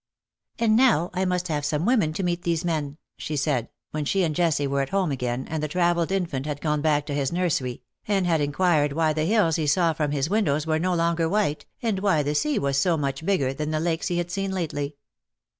"And 0.57 0.75
now 0.75 1.11
I 1.13 1.25
must 1.25 1.47
have 1.47 1.63
some 1.63 1.85
women 1.85 2.11
to 2.13 2.23
meet 2.23 2.41
these 2.41 2.63
men/^ 2.63 2.97
she 3.17 3.37
said, 3.37 3.69
when 3.91 4.03
she 4.03 4.23
and 4.23 4.33
Jessie 4.33 4.65
were 4.65 4.81
at 4.81 4.89
home 4.89 5.11
again, 5.11 5.45
and 5.47 5.61
the 5.61 5.67
travelled 5.67 6.11
infant 6.11 6.47
had 6.47 6.59
gone 6.59 6.81
back 6.81 7.05
to 7.05 7.13
his 7.13 7.31
nursery, 7.31 7.83
and 8.07 8.25
had 8.25 8.41
inquired 8.41 8.93
why 8.93 9.13
the 9.13 9.25
hills 9.25 9.57
he 9.57 9.67
saw 9.67 9.93
from 9.93 10.09
his 10.09 10.27
windows 10.27 10.65
were 10.65 10.79
no 10.79 10.95
longer 10.95 11.29
white, 11.29 11.67
and" 11.83 11.97
TIME 11.97 11.97
TURNS 11.97 12.01
THE 12.01 12.01
OLD 12.01 12.01
DAYS 12.01 12.01
TO 12.01 12.01
DERISION/^ 12.01 12.01
147 12.01 12.03
why 12.03 12.23
the 12.23 12.35
sea 12.55 12.59
was 12.59 12.77
so 12.79 12.97
much 12.97 13.25
bigger 13.27 13.53
than 13.53 13.69
the 13.69 13.79
lakes 13.79 14.07
he 14.07 14.17
had 14.17 14.31
seen 14.31 14.51
lately. 14.51 14.95